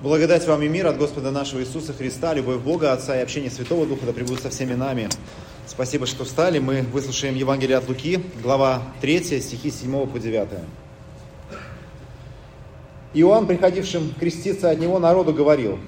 [0.00, 3.84] Благодать вам и мир от Господа нашего Иисуса Христа, любовь Бога, Отца и общение Святого
[3.84, 5.08] Духа да пребудет со всеми нами.
[5.66, 6.60] Спасибо, что встали.
[6.60, 10.50] Мы выслушаем Евангелие от Луки, глава 3, стихи 7 по 9.
[13.14, 15.80] Иоанн, приходившим креститься от него народу, говорил,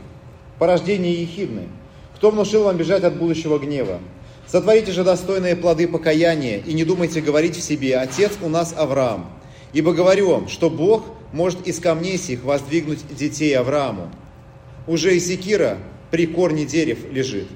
[0.59, 1.69] «Порождение ехидны,
[2.17, 4.01] кто внушил вам бежать от будущего гнева?
[4.45, 9.31] Сотворите же достойные плоды покаяния, и не думайте говорить в себе, Отец у нас Авраам.
[9.73, 14.11] Ибо говорю вам, что Бог– может из камней сих воздвигнуть детей Аврааму.
[14.87, 15.79] Уже и секира
[16.11, 17.49] при корне дерев лежит.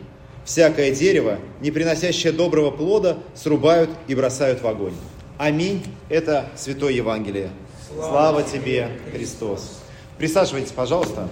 [0.44, 4.94] Всякое дерево, не приносящее доброго плода, срубают и бросают в огонь.
[5.38, 5.84] Аминь.
[6.08, 7.50] Это Святое Евангелие.
[7.88, 9.80] Слава, Слава тебе, Христос.
[10.18, 11.28] Присаживайтесь, пожалуйста.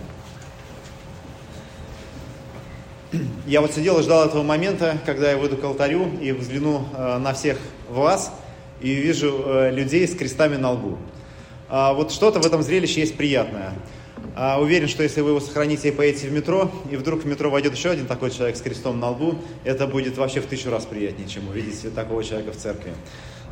[3.47, 7.19] Я вот сидел и ждал этого момента, когда я выйду к алтарю и взгляну э,
[7.19, 7.59] на всех
[7.91, 8.33] вас
[8.80, 10.97] и вижу э, людей с крестами на лбу.
[11.74, 13.72] А, вот что-то в этом зрелище есть приятное.
[14.36, 17.48] А, уверен, что если вы его сохраните и поедете в метро, и вдруг в метро
[17.48, 20.84] войдет еще один такой человек с крестом на лбу, это будет вообще в тысячу раз
[20.84, 22.92] приятнее, чем увидеть такого человека в церкви.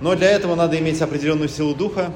[0.03, 2.12] Но для этого надо иметь определенную силу духа,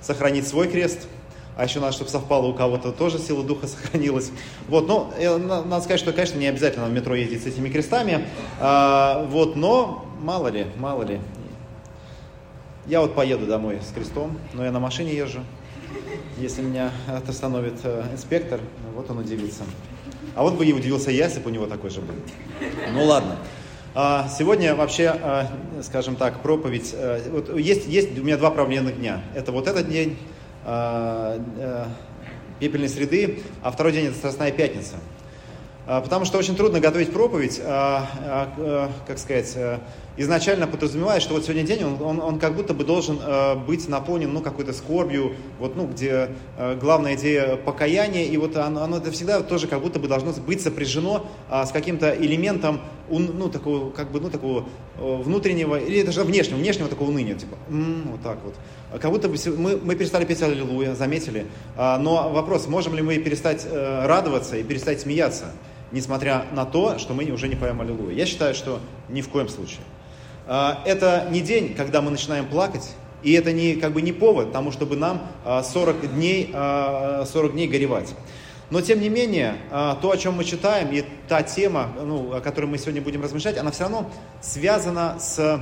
[0.00, 1.06] сохранить свой крест,
[1.54, 4.30] а еще надо, чтобы совпало у кого-то тоже сила духа сохранилась.
[4.68, 8.26] Вот, но э, надо сказать, что, конечно, не обязательно в метро ездить с этими крестами,
[8.58, 11.20] а, вот, но мало ли, мало ли,
[12.86, 15.40] я вот поеду домой с крестом, но я на машине езжу.
[16.38, 16.90] Если меня
[17.28, 18.60] остановит э, инспектор,
[18.94, 19.62] вот он удивится.
[20.34, 22.14] А вот бы и удивился я, если бы у него такой же был.
[22.92, 23.36] Ну ладно.
[23.94, 25.44] А, сегодня вообще, э,
[25.82, 26.92] скажем так, проповедь.
[26.94, 29.22] Э, вот есть, есть у меня два проблемных дня.
[29.34, 30.16] Это вот этот день
[32.60, 34.94] пепельной среды, а второй день это Страстная пятница.
[35.84, 39.56] А, потому что очень трудно готовить проповедь, а, как сказать,
[40.16, 43.18] изначально подразумевает, что вот сегодня день, он, он, он как будто бы должен
[43.66, 46.30] быть наполнен, ну, какой-то скорбью, вот, ну, где
[46.80, 50.60] главная идея покаяния, и вот оно, оно это всегда тоже как будто бы должно быть
[50.60, 56.88] сопряжено с каким-то элементом, ну, такого, как бы, ну, такого внутреннего, или даже внешнего, внешнего
[56.88, 58.54] такого уныния, типа, м-м, вот так вот.
[59.00, 61.46] Как будто бы мы, мы перестали петь Аллилуйя, заметили,
[61.76, 65.46] но вопрос, можем ли мы перестать э, радоваться и перестать смеяться?
[65.92, 68.16] несмотря на то, что мы уже не поем Аллилуйя.
[68.16, 69.82] Я считаю, что ни в коем случае.
[70.46, 72.90] А, это не день, когда мы начинаем плакать,
[73.22, 77.48] и это не, как бы не повод тому, чтобы нам 40 а, дней, 40 а,
[77.52, 78.14] дней горевать.
[78.70, 82.64] Но тем не менее, то, о чем мы читаем, и та тема, ну, о которой
[82.64, 84.10] мы сегодня будем размышлять, она все равно
[84.40, 85.60] связана с,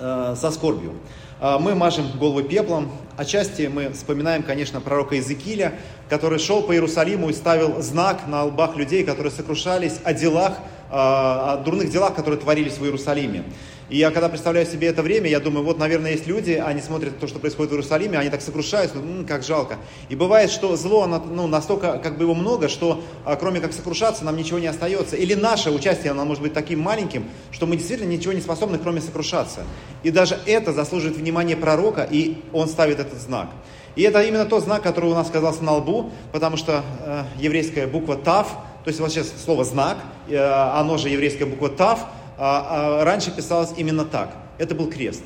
[0.00, 0.94] со скорбью.
[1.42, 5.74] Мы мажем голову пеплом, отчасти мы вспоминаем, конечно, пророка Иезекииля,
[6.08, 10.54] который шел по Иерусалиму и ставил знак на лбах людей, которые сокрушались о делах,
[10.90, 13.44] о дурных делах, которые творились в Иерусалиме.
[13.90, 17.18] И я когда представляю себе это время, я думаю, вот, наверное, есть люди, они смотрят
[17.18, 19.76] то, что происходит в Иерусалиме, они так сокрушаются, м-м, как жалко.
[20.08, 23.72] И бывает, что зло, оно, ну, настолько, как бы его много, что а, кроме как
[23.72, 25.16] сокрушаться, нам ничего не остается.
[25.16, 29.02] Или наше участие, оно может быть таким маленьким, что мы действительно ничего не способны, кроме
[29.02, 29.64] сокрушаться.
[30.02, 33.48] И даже это заслуживает внимания пророка, и он ставит этот знак.
[33.96, 37.86] И это именно тот знак, который у нас оказался на лбу, потому что э, еврейская
[37.86, 38.48] буква ТАВ,
[38.84, 42.00] то есть сейчас слово знак, э, оно же еврейская буква ТАВ,
[42.36, 44.34] а, а, раньше писалось именно так.
[44.58, 45.22] Это был крест.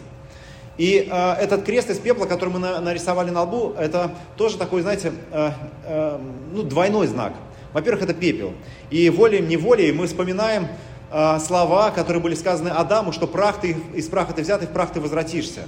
[0.79, 4.83] И э, этот крест из пепла, который мы на, нарисовали на лбу, это тоже такой,
[4.83, 5.51] знаете, э,
[5.85, 6.19] э,
[6.53, 7.35] ну, двойной знак.
[7.73, 8.55] Во-первых, это пепел.
[8.91, 10.69] И волей-неволей мы вспоминаем
[11.11, 14.71] э, слова, которые были сказаны Адаму, что прах ты, из праха ты взят, и в
[14.71, 15.63] прах ты возвратишься.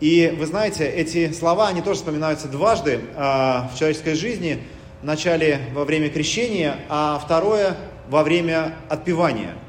[0.00, 4.62] И вы знаете, эти слова, они тоже вспоминаются дважды э, в человеческой жизни.
[5.00, 7.74] Вначале во время крещения, а второе
[8.10, 9.54] во время отпевания–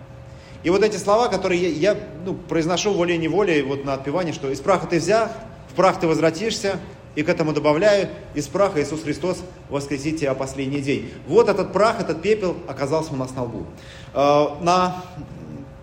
[0.64, 4.60] и вот эти слова, которые я, я ну, произношу волей-неволей вот на отпевании, что из
[4.60, 5.30] праха ты взял,
[5.72, 6.80] в прах ты возвратишься,
[7.16, 9.40] и к этому добавляю, из праха Иисус Христос
[9.70, 11.12] воскресит тебя последний день.
[11.28, 13.66] Вот этот прах, этот пепел оказался у нас на лбу.
[14.14, 15.04] А, на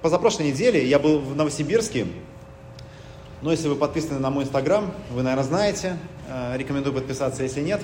[0.00, 2.06] позапрошлой неделе я был в Новосибирске,
[3.42, 7.80] но если вы подписаны на мой инстаграм, вы, наверное, знаете, а, рекомендую подписаться, если нет.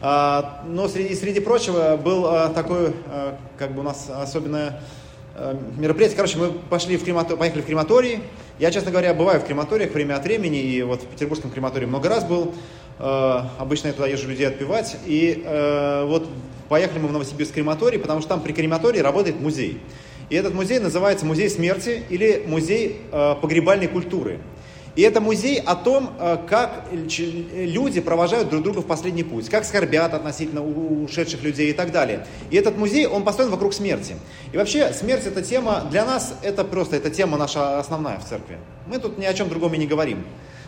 [0.00, 2.22] А, но среди, среди прочего был
[2.54, 2.94] такой,
[3.58, 5.09] как бы у нас особенное Э,
[5.76, 6.16] мероприятие.
[6.16, 7.36] Короче, мы пошли в крематор...
[7.36, 8.20] поехали в крематорий.
[8.58, 12.08] Я, честно говоря, бываю в крематориях время от времени, и вот в петербургском крематории много
[12.08, 12.54] раз был.
[12.98, 14.96] Э, обычно я туда езжу людей отпевать.
[15.06, 16.28] И э, вот
[16.68, 19.80] поехали мы в Новосибирск крематорий, потому что там при крематории работает музей.
[20.28, 24.38] И этот музей называется Музей смерти или Музей погребальной культуры.
[24.96, 29.64] И это музей о том, э, как люди провожают друг друга в последний путь, как
[29.64, 32.26] скорбят относительно ушедших людей и так далее.
[32.50, 34.16] И этот музей, он построен вокруг смерти.
[34.52, 38.58] И вообще, смерть это тема, для нас это просто, это тема наша основная в церкви.
[38.86, 40.24] Мы тут ни о чем другом и не говорим.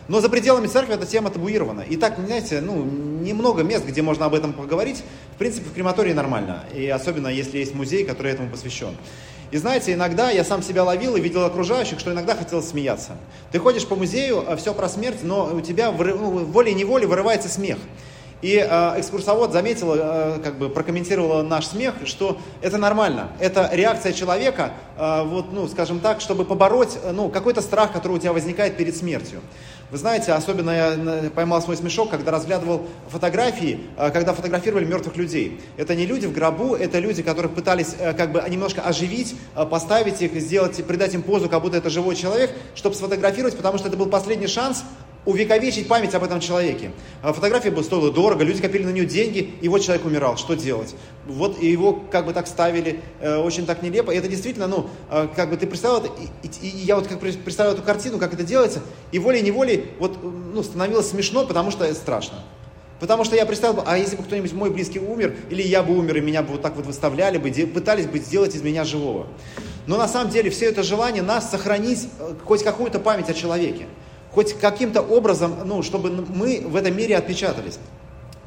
[0.07, 1.81] Но за пределами церкви эта тема табуирована.
[1.81, 5.01] И так, знаете, ну, немного мест, где можно об этом поговорить.
[5.35, 6.65] В принципе, в крематории нормально.
[6.75, 8.95] И особенно, если есть музей, который этому посвящен.
[9.53, 13.11] И знаете, иногда я сам себя ловил и видел окружающих, что иногда хотел смеяться.
[13.51, 17.77] Ты ходишь по музею, а все про смерть, но у тебя ну, волей-неволей вырывается смех.
[18.43, 23.29] И э, экскурсовод заметила, э, как бы прокомментировала наш смех, что это нормально.
[23.39, 28.19] Это реакция человека, э, вот, ну, скажем так, чтобы побороть ну, какой-то страх, который у
[28.19, 29.39] тебя возникает перед смертью.
[29.93, 35.61] Вы знаете, особенно я поймал свой смешок, когда разглядывал фотографии, э, когда фотографировали мертвых людей.
[35.77, 39.65] Это не люди в гробу, это люди, которых пытались э, как бы немножко оживить, э,
[39.65, 43.87] поставить их, сделать, придать им позу, как будто это живой человек, чтобы сфотографировать, потому что
[43.87, 44.83] это был последний шанс
[45.25, 46.91] увековечить память об этом человеке.
[47.21, 50.55] А фотография бы стоила дорого, люди копили на нее деньги, и вот человек умирал, что
[50.55, 50.95] делать?
[51.27, 54.11] Вот его как бы так ставили, э, очень так нелепо.
[54.11, 56.09] И это действительно, ну, э, как бы ты представил это,
[56.43, 58.81] и, и, и я вот как представил эту картину, как это делается,
[59.11, 62.43] и волей-неволей вот, ну, становилось смешно, потому что это страшно.
[62.99, 66.17] Потому что я представил, а если бы кто-нибудь мой близкий умер, или я бы умер,
[66.17, 69.27] и меня бы вот так вот выставляли бы, пытались бы сделать из меня живого.
[69.87, 73.87] Но на самом деле все это желание нас сохранить э, хоть какую-то память о человеке
[74.33, 77.79] хоть каким-то образом, ну, чтобы мы в этом мире отпечатались.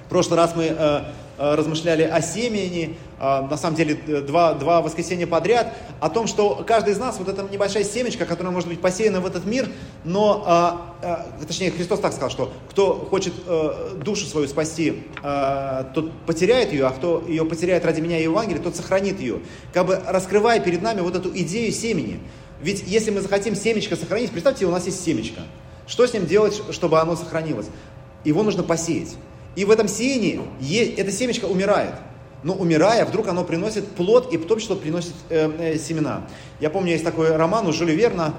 [0.06, 1.02] В прошлый раз мы э,
[1.38, 6.62] э, размышляли о семени, э, на самом деле два, два воскресенья подряд, о том, что
[6.64, 9.68] каждый из нас, вот эта небольшая семечка, которая может быть посеяна в этот мир,
[10.04, 11.06] но, э,
[11.40, 16.72] э, точнее, Христос так сказал, что кто хочет э, душу свою спасти, э, тот потеряет
[16.72, 19.40] ее, а кто ее потеряет ради меня и Евангелия, тот сохранит ее.
[19.72, 22.20] Как бы раскрывая перед нами вот эту идею семени.
[22.60, 25.42] Ведь если мы захотим семечко сохранить, представьте, у нас есть семечко.
[25.86, 27.66] Что с ним делать, чтобы оно сохранилось?
[28.24, 29.16] Его нужно посеять.
[29.54, 30.40] И в этом сеянии
[30.96, 31.94] это семечко умирает.
[32.42, 36.26] Но умирая, вдруг оно приносит плод, и том числе приносит э, э, семена.
[36.60, 38.34] Я помню, есть такой роман у Жюля Верна,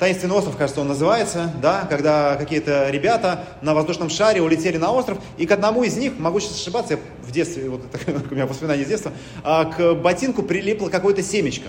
[0.00, 5.18] Таинственный остров, кажется, он называется, да, когда какие-то ребята на воздушном шаре улетели на остров,
[5.36, 8.46] и к одному из них, могу сейчас ошибаться, я в детстве, вот это у меня
[8.46, 9.12] воспоминания из детства,
[9.44, 11.68] а, к ботинку прилипло какое-то семечко.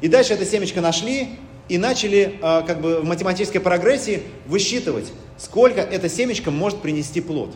[0.00, 1.38] И дальше это семечко нашли,
[1.70, 7.54] и начали а, как бы в математической прогрессии высчитывать, сколько эта семечко может принести плод.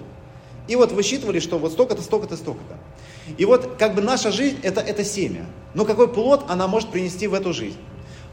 [0.69, 2.79] И вот высчитывали, что вот столько-то, столько-то, столько-то.
[3.37, 5.47] И вот как бы наша жизнь это, это семя.
[5.75, 7.77] Но какой плод она может принести в эту жизнь?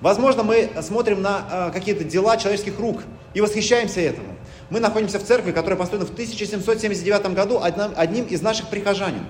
[0.02, 3.02] Возможно, мы смотрим на э, какие-то дела человеческих рук
[3.34, 4.36] и восхищаемся этому.
[4.70, 9.26] Мы находимся в церкви, которая построена в 1779 году одним, одним из наших прихожанин.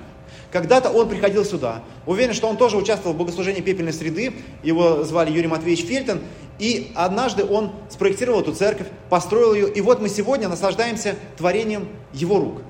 [0.51, 1.81] Когда-то он приходил сюда.
[2.05, 4.33] Уверен, что он тоже участвовал в богослужении пепельной среды.
[4.63, 6.19] Его звали Юрий Матвеевич Фельтон.
[6.59, 9.69] И однажды он спроектировал эту церковь, построил ее.
[9.69, 12.61] И вот мы сегодня наслаждаемся творением его рук.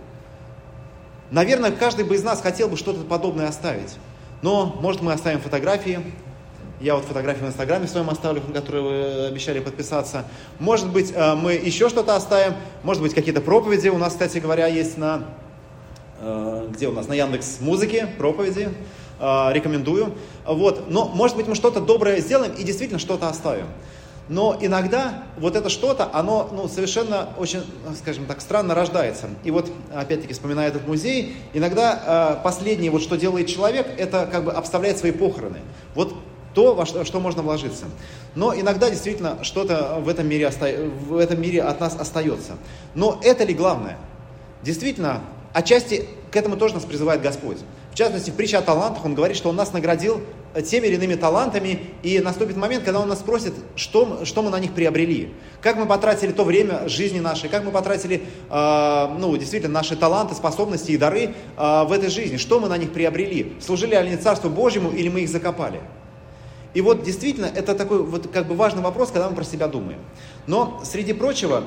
[1.32, 3.96] Наверное, каждый бы из нас хотел бы что-то подобное оставить.
[4.42, 6.00] Но, может, мы оставим фотографии.
[6.80, 10.26] Я вот фотографии в Инстаграме своем оставлю, на которые вы обещали подписаться.
[10.60, 12.56] Может быть, э, мы еще что-то оставим.
[12.84, 15.26] Может быть, какие-то проповеди у нас, кстати говоря, есть на
[16.70, 18.70] где у нас на Яндекс Музыке, проповеди,
[19.20, 20.14] э, рекомендую.
[20.46, 20.90] Вот.
[20.90, 23.68] Но, может быть, мы что-то доброе сделаем и действительно что-то оставим.
[24.30, 27.64] Но иногда вот это что-то, оно ну, совершенно очень,
[27.98, 29.28] скажем так, странно рождается.
[29.44, 34.46] И вот, опять-таки, вспоминая этот музей, иногда э, последнее, вот что делает человек, это как
[34.46, 35.58] бы обставляет свои похороны.
[35.96, 36.14] Вот
[36.54, 37.86] то, во что, что можно вложиться.
[38.36, 40.68] Но иногда действительно что-то в этом, мире оста...
[41.08, 42.54] в этом мире от нас остается.
[42.94, 43.98] Но это ли главное?
[44.62, 45.22] Действительно,
[45.54, 47.58] Отчасти к этому тоже нас призывает Господь.
[47.92, 50.22] В частности, в притче о талантах он говорит, что он нас наградил
[50.66, 54.60] теми или иными талантами, и наступит момент, когда он нас спросит, что, что мы на
[54.60, 55.34] них приобрели.
[55.62, 60.36] Как мы потратили то время жизни нашей, как мы потратили, э, ну, действительно, наши таланты,
[60.36, 63.54] способности и дары э, в этой жизни, что мы на них приобрели.
[63.62, 65.82] Служили ли они Царству Божьему или мы их закопали.
[66.74, 70.00] И вот действительно, это такой вот как бы важный вопрос, когда мы про себя думаем.
[70.48, 71.64] Но, среди прочего,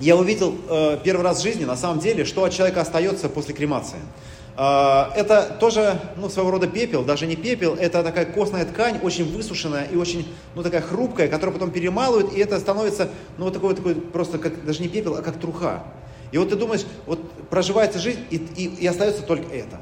[0.00, 3.54] я увидел э, первый раз в жизни, на самом деле, что от человека остается после
[3.54, 3.98] кремации.
[4.56, 9.30] Э, это тоже, ну, своего рода пепел, даже не пепел, это такая костная ткань, очень
[9.30, 13.74] высушенная и очень, ну, такая хрупкая, которую потом перемалывают, и это становится, ну, вот такой,
[13.74, 15.84] такой просто, как, даже не пепел, а как труха.
[16.32, 19.80] И вот ты думаешь, вот проживается жизнь, и, и, и остается только это.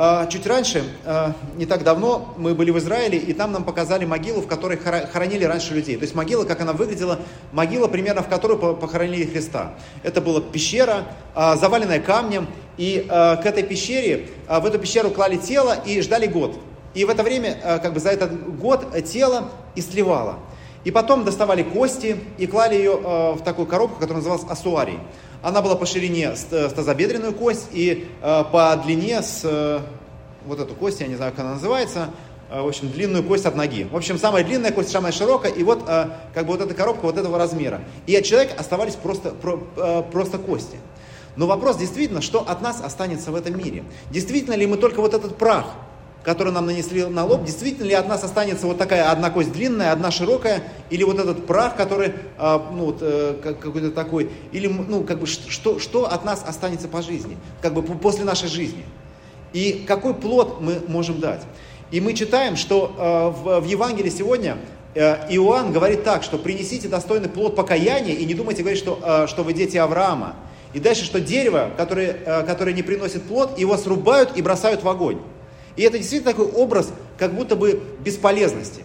[0.00, 4.04] А, чуть раньше, а, не так давно, мы были в Израиле, и там нам показали
[4.04, 5.96] могилу, в которой хоронили раньше людей.
[5.96, 7.18] То есть могила, как она выглядела,
[7.50, 9.74] могила, примерно в которую похоронили Христа.
[10.04, 15.74] Это была пещера, а, заваленная камнем, и к этой пещере, в эту пещеру клали тело
[15.84, 16.56] и ждали год.
[16.94, 20.36] И в это время, как бы за этот год, тело истлевало.
[20.84, 24.98] И потом доставали кости и клали ее в такую коробку, которая называлась асуарий.
[25.42, 29.80] Она была по ширине с, тазобедренную кость и э, по длине с э,
[30.46, 32.10] вот эту кость, я не знаю, как она называется,
[32.50, 33.84] в общем, длинную кость от ноги.
[33.84, 37.18] В общем, самая длинная кость, самая широкая, и вот как бы вот эта коробка вот
[37.18, 37.82] этого размера.
[38.06, 39.32] И от человека оставались просто,
[40.10, 40.78] просто кости.
[41.36, 43.84] Но вопрос действительно, что от нас останется в этом мире?
[44.10, 45.66] Действительно ли мы только вот этот прах,
[46.28, 49.92] который нам нанесли на лоб, действительно ли от нас останется вот такая одна кость длинная,
[49.92, 55.20] одна широкая, или вот этот прах, который, ну, вот, э, какой-то такой, или, ну, как
[55.20, 58.84] бы, что, что от нас останется по жизни, как бы после нашей жизни?
[59.54, 61.40] И какой плод мы можем дать?
[61.90, 64.58] И мы читаем, что э, в, Евангелии сегодня
[64.94, 69.44] э, Иоанн говорит так, что принесите достойный плод покаяния и не думайте говорить, что, что
[69.44, 70.36] вы дети Авраама.
[70.74, 75.20] И дальше, что дерево, которое, которое не приносит плод, его срубают и бросают в огонь.
[75.78, 78.82] И это действительно такой образ, как будто бы бесполезности.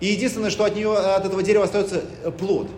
[0.00, 2.68] И единственное, что от, нее, от этого дерева остается э, плод.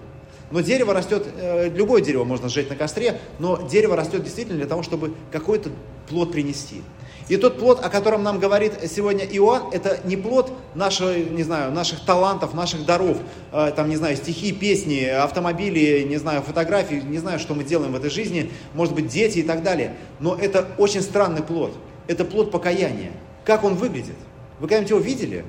[0.53, 4.69] Но дерево растет, э, любое дерево можно сжечь на костре, но дерево растет действительно для
[4.69, 5.71] того, чтобы какой-то
[6.09, 6.83] плод принести.
[7.29, 11.73] И тот плод, о котором нам говорит сегодня Иоанн, это не плод нашего, не знаю,
[11.73, 13.17] наших талантов, наших даров,
[13.51, 17.91] э, там, не знаю, стихи, песни, автомобили, не знаю, фотографии, не знаю, что мы делаем
[17.91, 19.97] в этой жизни, может быть, дети и так далее.
[20.21, 21.73] Но это очень странный плод.
[22.07, 23.11] Это плод покаяния.
[23.47, 24.17] Как он выглядит?
[24.59, 25.45] Вы когда-нибудь его видели?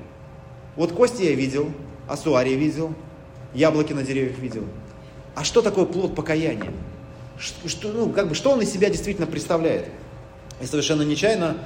[0.76, 1.72] Вот кости я видел,
[2.06, 2.94] асуарий видел,
[3.52, 4.64] яблоки на деревьях видел.
[5.34, 6.72] А что такое плод покаяния?
[7.38, 9.88] Что, ну, как бы, что он из себя действительно представляет?
[10.60, 11.58] И совершенно нечаянно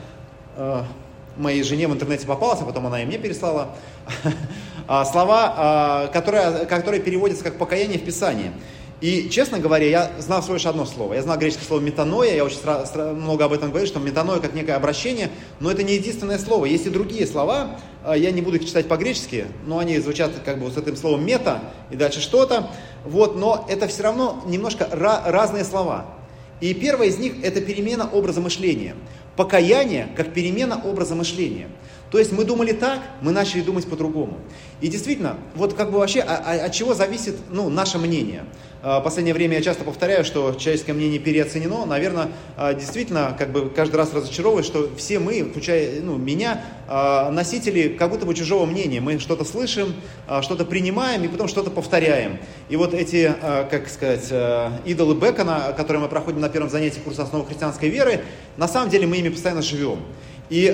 [0.56, 0.82] э,
[1.36, 3.74] моей жене в интернете попалась, а потом она и мне переслала
[4.88, 8.52] а, слова, а, которые, которые переводятся как покаяние в Писании.
[9.02, 11.14] И, честно говоря, я знал всего лишь одно слово.
[11.14, 12.60] Я знал греческое слово метаноя, я очень
[13.16, 15.28] много об этом говорю, что метаноя как некое обращение,
[15.58, 16.66] но это не единственное слово.
[16.66, 20.60] Есть и другие слова, а, я не буду их читать по-гречески, но они звучат как
[20.60, 22.70] бы с этим словом мета и дальше что-то.
[23.04, 26.06] Вот, но это все равно немножко разные слова.
[26.60, 28.94] И первое из них– это перемена образа мышления.
[29.34, 31.66] Покаяние как перемена образа мышления.
[32.12, 34.38] То есть мы думали так, мы начали думать по-другому.
[34.82, 38.44] И действительно, вот как бы вообще а, а, от чего зависит ну, наше мнение.
[38.82, 41.86] А, в последнее время я часто повторяю, что человеческое мнение переоценено.
[41.86, 47.30] Наверное, а, действительно, как бы каждый раз разочаровываюсь, что все мы, включая ну, меня, а,
[47.30, 49.00] носители как будто бы чужого мнения.
[49.00, 49.94] Мы что-то слышим,
[50.42, 52.38] что-то принимаем и потом что-то повторяем.
[52.68, 54.30] И вот эти, как сказать,
[54.84, 58.22] идолы Бекона, которые мы проходим на первом занятии курса основы христианской веры,
[58.58, 60.00] на самом деле мы ими постоянно живем.
[60.52, 60.68] И,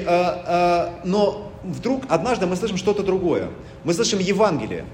[1.04, 3.50] но вдруг однажды мы слышим что-то другое.
[3.84, 4.84] Мы слышим Евангелие.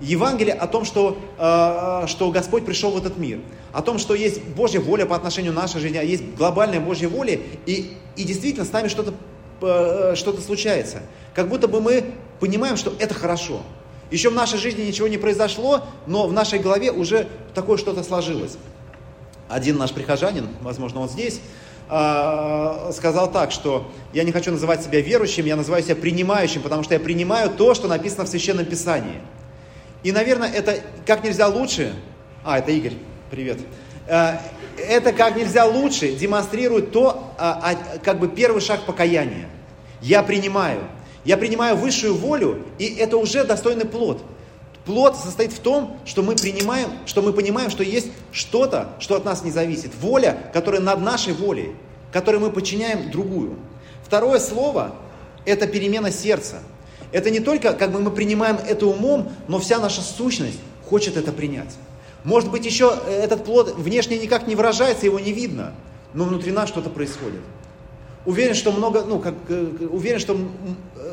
[0.00, 3.40] Евангелие о том, что, э, что Господь пришел в этот мир,
[3.72, 7.08] о том, что есть Божья воля по отношению к нашей жизни, а есть глобальная Божья
[7.08, 9.14] воля, и, и действительно с нами что-то
[9.60, 11.02] э, что случается.
[11.34, 12.04] Как будто бы мы
[12.38, 13.62] понимаем, что это хорошо.
[14.12, 18.56] Еще в нашей жизни ничего не произошло, но в нашей голове уже такое что-то сложилось.
[19.48, 21.40] Один наш прихожанин, возможно, он здесь, э,
[21.88, 26.94] сказал так, что я не хочу называть себя верующим, я называю себя принимающим, потому что
[26.94, 29.20] я принимаю то, что написано в Священном Писании.
[30.02, 31.94] И, наверное, это как нельзя лучше,
[32.44, 32.94] а, это Игорь,
[33.30, 33.58] привет,
[34.06, 34.34] э,
[34.78, 39.48] это как нельзя лучше демонстрирует то, а, а, как бы первый шаг покаяния.
[40.00, 40.80] Я принимаю.
[41.24, 44.22] Я принимаю высшую волю, и это уже достойный плод.
[44.88, 49.24] Плод состоит в том, что мы принимаем, что мы понимаем, что есть что-то, что от
[49.26, 49.90] нас не зависит.
[50.00, 51.72] Воля, которая над нашей волей,
[52.10, 53.56] которой мы подчиняем другую.
[54.02, 54.94] Второе слово–
[55.44, 56.60] это перемена сердца.
[57.12, 61.32] Это не только, как бы мы принимаем это умом, но вся наша сущность хочет это
[61.32, 61.76] принять.
[62.24, 65.74] Может быть, еще э, этот плод внешне никак не выражается, его не видно,
[66.14, 67.42] но внутри нас что-то происходит.
[68.24, 70.34] Уверен, что много, ну, как, э, уверен, что,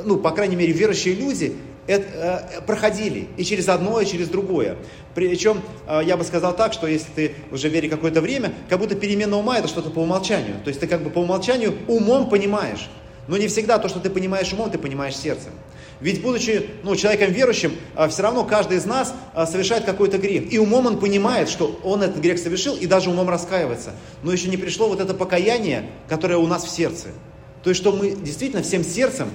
[0.05, 4.77] ну, по крайней мере, верующие люди это, э, проходили и через одно, и через другое.
[5.13, 8.95] Причем, э, я бы сказал так, что если ты уже веришь какое-то время, как будто
[8.95, 10.55] перемена ума это что-то по умолчанию.
[10.63, 12.89] То есть ты как бы по умолчанию умом понимаешь.
[13.27, 15.51] Но не всегда то, что ты понимаешь умом, ты понимаешь сердцем.
[15.99, 17.73] Ведь будучи ну, человеком верующим,
[18.09, 19.15] все равно каждый из нас
[19.47, 20.51] совершает какой-то грех.
[20.51, 23.93] И умом он понимает, что он этот грех совершил, и даже умом раскаивается.
[24.21, 27.07] Но еще не пришло вот это покаяние, которое у нас в сердце.
[27.63, 29.29] То есть, что мы действительно всем сердцем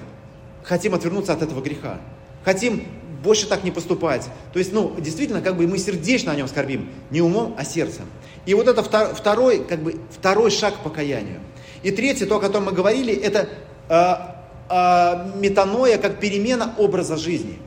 [0.63, 1.99] хотим отвернуться от этого греха.
[2.45, 2.87] Хотим
[3.23, 4.29] больше так не поступать.
[4.53, 6.89] То есть, ну, действительно, как бы мы сердечно о нем скорбим.
[7.11, 8.07] Не умом, а сердцем.
[8.47, 11.41] И вот это второй, как бы, второй шаг к покаянию.
[11.83, 13.49] И третье, то, о котором мы говорили, это
[13.89, 14.37] а,
[14.71, 17.59] э, метаноя как перемена образа жизни.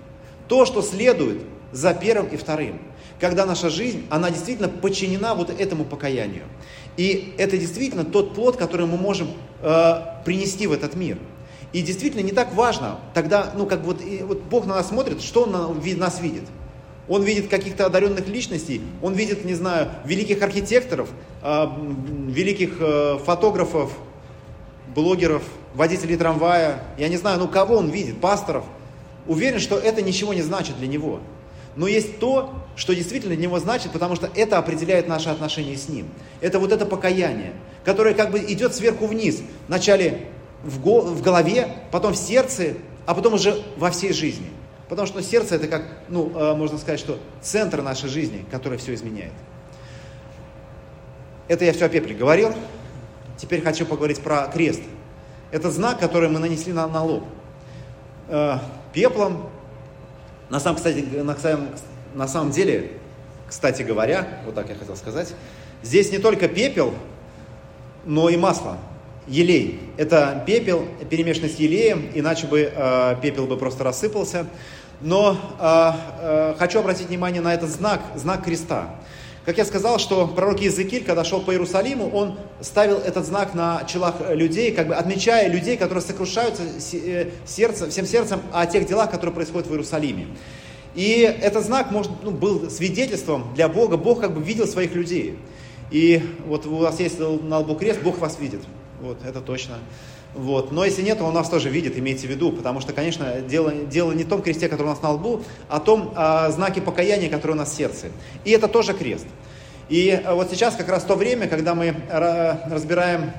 [0.48, 2.80] То, что следует за первым и вторым.
[3.20, 6.44] Когда наша жизнь, она действительно подчинена вот этому покаянию.
[6.98, 9.30] И это действительно тот плод, который мы можем
[9.62, 11.18] э, принести в этот мир.
[11.74, 15.22] И действительно не так важно, тогда, ну как вот, и, вот Бог на нас смотрит,
[15.22, 16.44] что Он на, нас видит.
[17.10, 21.10] Он видит каких-то одаренных личностей, он видит, не знаю, великих архитекторов,
[21.42, 21.66] э,
[22.28, 23.92] великих э, фотографов,
[24.96, 28.64] блогеров, водителей трамвая, я не знаю, ну кого он видит, пасторов,
[29.28, 31.20] уверен, что это ничего не значит для него.
[31.76, 35.90] Но есть то, что действительно для него значит, потому что это определяет наши отношения с
[35.90, 36.08] ним.
[36.40, 37.54] Это вот это покаяние,
[37.84, 39.42] которое как бы идет сверху вниз.
[39.68, 40.28] Вначале
[40.64, 44.50] в, го- в голове, потом в сердце, а потом уже во всей жизни.
[44.90, 48.94] Потому что сердце это как, ну, э, можно сказать, что центр нашей жизни, который все
[48.94, 49.34] изменяет.
[51.48, 52.54] Это я все о пепле говорил.
[53.38, 54.82] Теперь хочу поговорить про крест.
[55.52, 57.24] Это знак, который мы нанесли на, на лоб.
[58.30, 58.60] Э,
[58.94, 59.50] пеплом,
[60.50, 61.36] на самом, кстати, на,
[62.14, 62.92] на самом деле,
[63.48, 65.34] кстати говоря, вот так я хотел сказать,
[65.82, 66.94] здесь не только пепел,
[68.06, 68.78] но и масло,
[69.28, 69.80] елей.
[69.98, 74.48] Это пепел, перемешанный с елеем, иначе бы э, пепел бы просто рассыпался.
[75.02, 78.96] Но э, э, хочу обратить внимание на этот знак, знак креста.
[79.46, 83.84] Как я сказал, что пророк Иезекииль, когда шел по Иерусалиму, он ставил этот знак на
[83.84, 86.64] челах людей, как бы отмечая людей, которые сокрушаются
[86.94, 90.28] э, сердцем, всем сердцем о тех делах, которые происходят в Иерусалиме.
[90.96, 93.98] И этот знак может, ну, был свидетельством для Бога.
[93.98, 95.38] Бог как бы видел своих людей.
[95.92, 98.62] И вот у вас есть на лбу крест, Бог вас видит.
[99.04, 99.80] Вот, это точно.
[100.34, 100.72] Вот.
[100.72, 103.74] Но если нет, то он нас тоже видит, имейте в виду, потому что, конечно, дело,
[103.74, 106.80] дело не в том кресте, который у нас на лбу, а в том а, знаке
[106.80, 108.08] покаяния, который у нас в сердце.
[108.46, 109.26] И это тоже крест.
[109.90, 113.34] И а, вот сейчас как раз то время, когда мы разбираем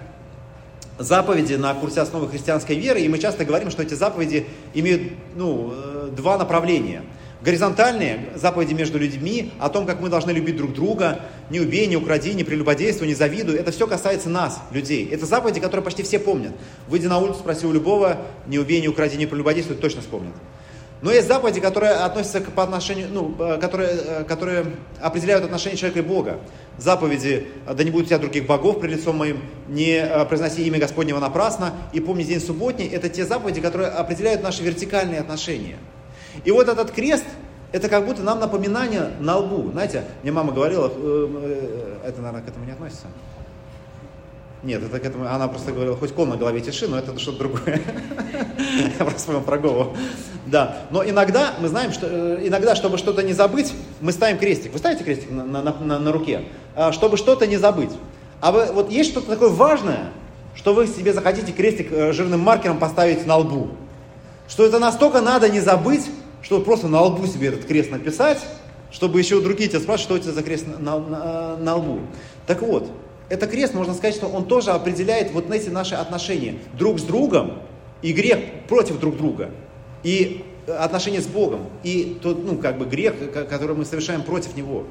[0.98, 5.72] заповеди на курсе основы христианской веры, и мы часто говорим, что эти заповеди имеют ну,
[5.72, 7.04] э, два направления–
[7.44, 11.20] Горизонтальные заповеди между людьми, о том, как мы должны любить друг друга,
[11.50, 15.06] не убей, не укради, не прелюбодействуй, не завидуй, это все касается нас, людей.
[15.12, 16.52] Это заповеди, которые почти все помнят.
[16.88, 20.32] Выйдя на улицу, спроси у любого, не убей, не укради, не прелюбодействуй, точно вспомнят.
[21.02, 24.64] Но есть заповеди, которые относятся к, по отношению, ну, э, которые, э, которые
[25.02, 26.38] определяют отношение человека и Бога.
[26.78, 30.78] Заповеди «Да не будет у тебя других богов при лицом моим», «Не э, произноси имя
[30.78, 35.76] Господнего напрасно» и «Помни день субботний»– это те заповеди, которые определяют наши вертикальные отношения–
[36.44, 37.24] и вот этот крест,
[37.74, 39.72] это как будто нам напоминание на лбу.
[39.72, 41.28] Знаете, мне мама говорила, э,
[42.04, 43.06] э, это, наверное, к этому не относится.
[44.62, 47.40] Нет, это к этому, она просто говорила, хоть кол на голове тиши, но это что-то
[47.40, 47.82] другое.
[48.98, 49.96] Я просто вспомнил про голову.
[50.46, 54.72] Да, но иногда мы знаем, что э, иногда, чтобы что-то не забыть, мы ставим крестик.
[54.72, 56.44] Вы ставите крестик на, на, на, на руке,
[56.76, 57.90] а, чтобы что-то не забыть.
[58.40, 60.12] А вы, вот есть что-то такое важное,
[60.54, 63.70] что вы себе захотите крестик жирным маркером поставить на лбу.
[64.46, 66.08] Что это настолько надо не забыть,
[66.44, 68.38] чтобы просто на лбу себе этот крест написать,
[68.92, 72.00] чтобы еще другие тебя спрашивают, что у тебя за крест на, на, на лбу.
[72.46, 72.88] Так вот,
[73.30, 77.54] это крест, можно сказать, что он тоже определяет вот эти наши отношения друг с другом
[78.02, 79.50] и грех против друг друга.
[80.02, 84.84] И отношения с Богом, и тот, ну, как бы грех, который мы совершаем против Него.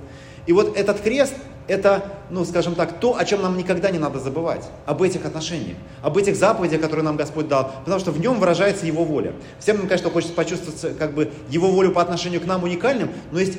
[0.47, 1.35] И вот этот крест,
[1.67, 5.77] это, ну, скажем так, то, о чем нам никогда не надо забывать, об этих отношениях,
[6.01, 9.33] об этих заповедях, которые нам Господь дал, потому что в нем выражается Его воля.
[9.59, 13.39] Всем нам, конечно, хочется почувствовать как бы Его волю по отношению к нам уникальным, но
[13.39, 13.57] есть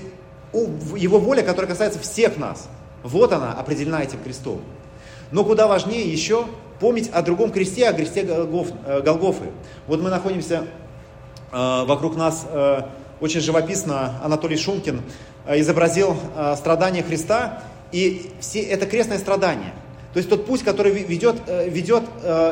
[0.52, 2.68] Его воля, которая касается всех нас.
[3.02, 4.60] Вот она определена этим крестом.
[5.30, 6.46] Но куда важнее еще
[6.80, 9.46] помнить о другом кресте, о кресте э, Голгофы.
[9.86, 10.64] Вот мы находимся
[11.50, 12.82] э, вокруг нас э,
[13.20, 15.00] очень живописно Анатолий Шумкин
[15.46, 17.62] Э, изобразил э, страдания Христа,
[17.94, 19.72] и все, это крестное страдание.
[20.12, 22.04] То есть тот путь, который ведет, э, ведет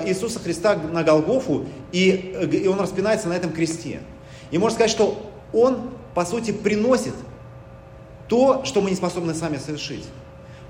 [0.07, 4.01] Иисуса Христа на Голгофу, и, и он распинается на этом кресте.
[4.51, 7.15] И можно сказать, что он, по сути, приносит
[8.29, 10.05] то, что мы не способны сами совершить.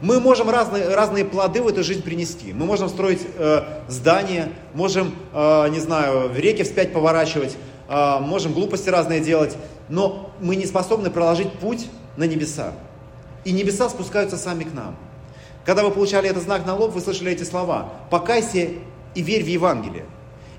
[0.02, 2.52] Мы можем разные, разные плоды в эту жизнь принести.
[2.52, 7.56] Мы можем строить э, здания, можем, э, не знаю, в реки вспять поворачивать,
[7.88, 9.56] э, можем глупости разные делать,
[9.88, 12.72] но мы не способны проложить путь на небеса.
[13.44, 14.96] И небеса спускаются сами к нам.
[15.64, 17.92] Когда вы получали этот знак на лоб, вы слышали эти слова.
[18.11, 18.68] Покайся
[19.14, 20.07] и верь в Евангелие.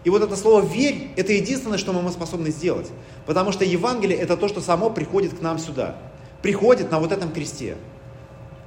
[0.04, 2.90] И вот это слово «верь»– это единственное, что мы способны сделать.
[3.26, 5.96] Потому что Евангелие– это то, что само приходит к нам сюда.
[6.42, 7.78] Приходит на вот этом кресте.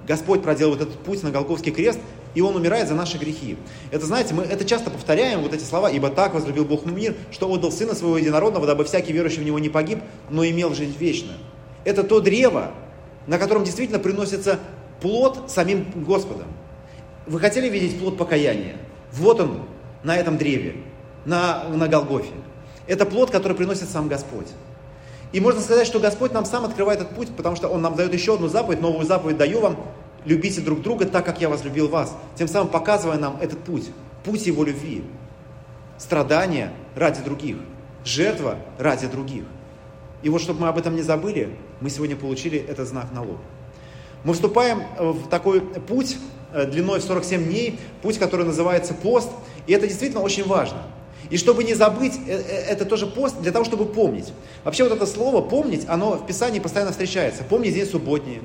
[0.07, 1.99] Господь проделал вот этот путь на Голговский крест,
[2.35, 3.59] и Он умирает за наши грехи.
[3.91, 7.51] Это, знаете, мы это часто повторяем, вот эти слова, «Ибо так возлюбил Бог мир, что
[7.51, 9.99] отдал Сына Своего Единородного, дабы всякий верующий в Него не погиб,
[10.31, 11.39] но имел жизнь вечную»
[11.87, 12.73] это то древо,
[13.27, 14.59] на котором действительно приносится
[15.01, 16.47] плод самим Господом.
[17.27, 18.77] Вы хотели видеть плод покаяния?
[19.13, 19.63] Вот он,
[20.03, 20.77] на этом древе,
[21.25, 22.33] на, на Голгофе.
[22.87, 24.49] Это плод, который приносит сам Господь.
[25.33, 28.15] И можно сказать, что Господь нам сам открывает этот путь, потому что Он нам дает
[28.15, 29.77] еще одну заповедь, новую заповедь даю вам,
[30.25, 32.17] любите друг друга так, как я возлюбил вас.
[32.37, 33.91] Тем самым показывая нам этот путь,
[34.25, 35.05] путь Его любви.
[35.99, 37.57] Страдания ради других,
[38.05, 39.45] жертва ради других.
[40.27, 43.39] И вот, чтобы мы об этом не забыли, мы сегодня получили этот знак на лоб.
[44.25, 46.17] Мы вступаем в такой путь
[46.53, 49.29] э, длиной в 47 дней, путь, который называется пост,
[49.69, 50.83] и это действительно очень важно.
[51.31, 54.33] И чтобы не забыть, э, э, это тоже пост для того, чтобы помнить.
[54.65, 57.45] Вообще вот это слово «помнить», оно в Писании постоянно встречается.
[57.45, 58.41] «Помни день субботний».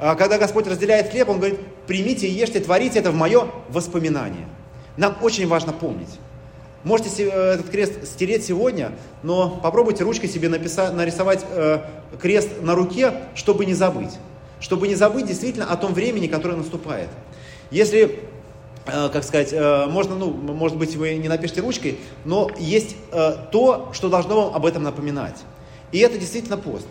[0.00, 4.48] А когда Господь разделяет хлеб, Он говорит, примите и ешьте, творите это в мое воспоминание.
[4.96, 6.18] Нам очень важно помнить.
[6.84, 11.80] Можете э, этот крест стереть сегодня, но попробуйте ручкой себе написать, нарисовать э,
[12.20, 14.12] крест на руке, чтобы не забыть.
[14.60, 17.08] Чтобы не забыть действительно о том времени, которое наступает.
[17.70, 18.20] Если
[18.86, 23.34] Э, как сказать, э, можно, ну, может быть, вы не напишите ручкой, но есть э,
[23.50, 25.36] то, что должно вам об этом напоминать.
[25.90, 26.86] И это действительно пост.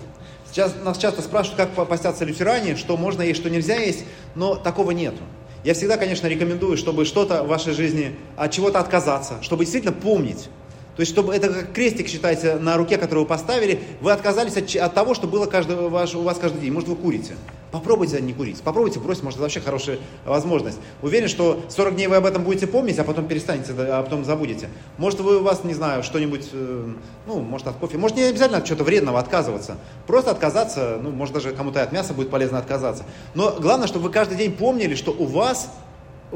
[0.51, 4.03] Сейчас нас часто спрашивают, как постятся лютеране, что можно есть, что нельзя есть,
[4.35, 5.21] но такого нету.
[5.65, 10.47] Я всегда, конечно, рекомендую, чтобы что-то в вашей жизни, от чего-то отказаться, чтобы действительно помнить,
[10.95, 14.73] то есть, чтобы это как крестик, считайте, на руке, который вы поставили, вы отказались от,
[14.75, 16.71] от того, что было каждый, ваш, у вас каждый день.
[16.71, 17.35] Может, вы курите.
[17.71, 18.61] Попробуйте не курить.
[18.61, 20.77] Попробуйте бросить, может, это вообще хорошая возможность.
[21.01, 24.69] Уверен, что 40 дней вы об этом будете помнить, а потом перестанете, а потом забудете.
[24.97, 26.93] Может, вы у вас, не знаю, что-нибудь, э,
[27.27, 27.97] ну, может, от кофе.
[27.97, 29.75] Может, не обязательно от чего-то вредного отказываться.
[30.07, 33.03] Просто отказаться, ну, может, даже кому-то от мяса будет полезно отказаться.
[33.33, 35.69] Но главное, чтобы вы каждый день помнили, что у вас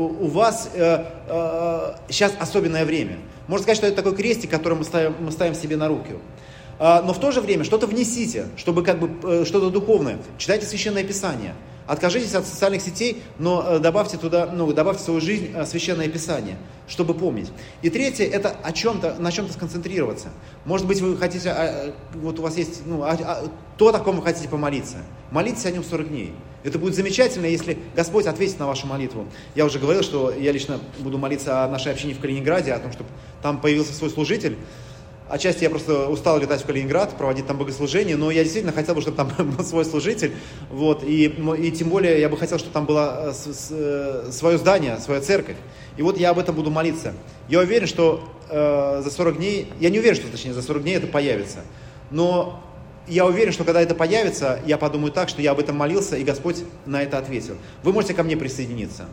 [0.04, 3.18] у вас э, э, сейчас особенное время.
[3.48, 6.14] Можно сказать, что это такой крестик, который мы ставим, мы ставим себе на руки.
[6.80, 10.18] Э, но в то же время что-то внесите, чтобы как бы э, что-то духовное.
[10.38, 11.54] Читайте Священное Писание.
[11.90, 16.08] Откажитесь от социальных сетей, но э, добавьте туда, ну, добавьте в свою жизнь э, священное
[16.08, 16.56] писание,
[16.88, 17.52] чтобы помнить.
[17.82, 20.28] И третье, это о чем-то, на чем-то сконцентрироваться.
[20.66, 24.18] Может быть, вы хотите, а, вот у вас есть, ну, а, а, то, о ком
[24.18, 24.98] вы хотите помолиться.
[25.32, 26.36] Молитесь о нем 40 дней.
[26.64, 29.26] Это будет замечательно, если Господь ответит на вашу молитву.
[29.56, 32.92] Я уже говорил, что я лично буду молиться о нашей общине в Калининграде, о том,
[32.92, 33.10] чтобы
[33.42, 34.58] там появился свой служитель.
[35.30, 39.02] Отчасти я просто устал летать в Калининград, проводить там богослужение, но я действительно хотел бы,
[39.02, 40.34] чтобы там был свой служитель.
[40.72, 41.26] Вот, и,
[41.60, 45.58] и тем более я бы хотел, чтобы там было э, э, свое здание, своя церковь.
[45.98, 47.14] И вот я об этом буду молиться.
[47.48, 50.96] Я уверен, что э, за 40 дней, я не уверен, что точнее за 40 дней
[50.96, 51.60] это появится.
[52.10, 52.64] Но
[53.10, 56.24] я уверен, что когда это появится, я подумаю так, что я об этом молился, и
[56.24, 57.56] Господь на это ответил.
[57.84, 59.08] Вы можете ко мне присоединиться.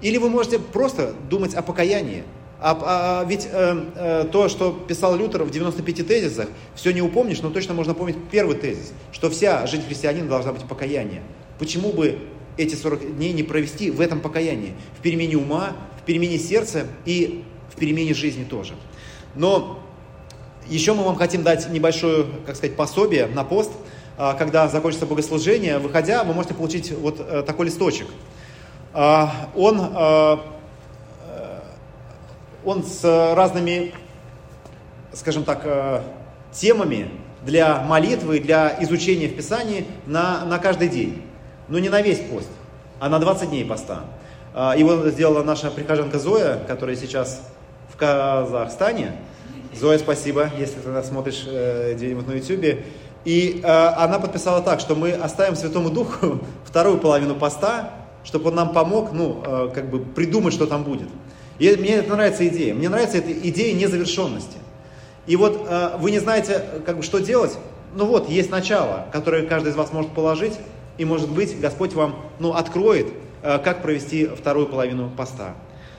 [0.00, 2.24] Или вы можете просто думать о покаянии.
[2.60, 7.42] А, а, ведь э, э, то, что писал Лютер в 95 тезисах, все не упомнишь,
[7.42, 11.22] но точно можно помнить первый тезис, что вся жизнь христианина должна быть покаяние.
[11.58, 12.18] Почему бы
[12.56, 14.72] эти 40 дней не провести в этом покаянии?
[14.98, 18.74] В перемене ума, в перемене сердца и в перемене жизни тоже.
[19.34, 19.83] Но
[20.68, 23.72] еще мы вам хотим дать небольшое, как сказать, пособие на пост.
[24.16, 28.06] А, когда закончится богослужение, выходя, вы можете получить вот э, такой листочек.
[28.92, 29.80] А, он
[32.64, 33.92] он с разными,
[35.12, 36.00] скажем так, э,
[36.52, 37.10] темами
[37.42, 41.22] для молитвы, для изучения в Писании на, на каждый день.
[41.68, 42.48] Но не на весь пост,
[43.00, 44.04] а на 20 дней поста.
[44.54, 47.42] А, его сделала наша прихожанка Зоя, которая сейчас
[47.92, 49.12] в Казахстане.
[49.78, 52.84] Зоя, спасибо, если ты нас смотришь э, где-нибудь на YouTube.
[53.24, 57.90] И э, она подписала так, что мы оставим Святому Духу вторую половину поста,
[58.22, 61.08] чтобы он нам помог, ну, э, как бы придумать, что там будет.
[61.58, 62.74] И мне это нравится идея.
[62.74, 64.58] Мне нравится эта идея незавершенности.
[65.26, 67.56] И вот э, вы не знаете, как бы, что делать.
[67.96, 70.54] Ну вот, есть начало, которое каждый из вас может положить,
[70.98, 73.08] и, может быть, Господь вам ну, откроет,
[73.42, 75.54] э, как провести вторую половину поста.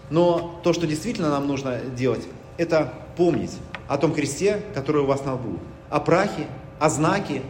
[0.10, 2.22] Но то, что действительно нам нужно делать,
[2.58, 3.52] это помнить
[3.88, 6.48] о том кресте, который у вас на лбу, о прахе,
[6.80, 7.42] о знаке,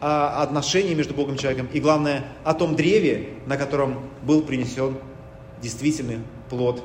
[0.00, 4.96] о отношении между Богом и человеком, и главное, о том древе, на котором был принесен
[5.60, 6.82] действительный плод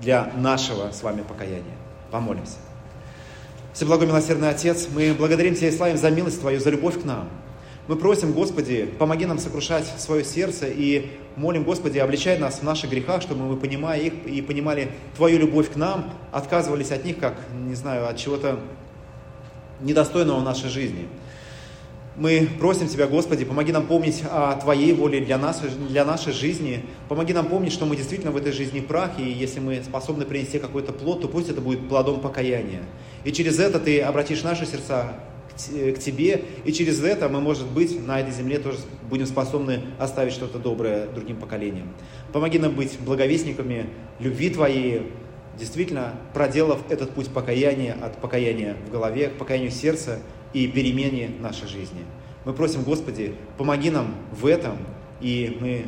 [0.00, 1.76] для нашего с вами покаяния.
[2.10, 2.56] Помолимся.
[3.72, 7.28] Всеблагой милосердный Отец, мы благодарим Тебя и славим за милость Твою, за любовь к нам.
[7.88, 12.90] Мы просим, Господи, помоги нам сокрушать свое сердце и молим, Господи, обличай нас в наших
[12.90, 17.34] грехах, чтобы мы, понимая их и понимали Твою любовь к нам, отказывались от них, как,
[17.66, 18.60] не знаю, от чего-то
[19.80, 21.08] недостойного в нашей жизни.
[22.14, 26.84] Мы просим Тебя, Господи, помоги нам помнить о Твоей воле для, нас, для нашей жизни.
[27.08, 30.58] Помоги нам помнить, что мы действительно в этой жизни прах, и если мы способны принести
[30.58, 32.82] какой-то плод, то пусть это будет плодом покаяния.
[33.24, 35.14] И через это Ты обратишь наши сердца
[35.56, 40.32] к Тебе, и через это мы, может быть, на этой земле тоже будем способны оставить
[40.32, 41.88] что-то доброе другим поколениям.
[42.32, 43.86] Помоги нам быть благовестниками
[44.18, 45.10] любви Твоей,
[45.58, 50.18] действительно проделав этот путь покаяния от покаяния в голове к покаянию сердца,
[50.52, 52.04] и перемене нашей жизни.
[52.44, 54.76] Мы просим, Господи, помоги нам в этом,
[55.20, 55.86] и мы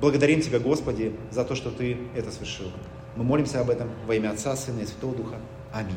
[0.00, 2.66] благодарим Тебя, Господи, за то, что Ты это совершил.
[3.16, 5.36] Мы молимся об этом во имя Отца, Сына и Святого Духа.
[5.72, 5.96] Аминь.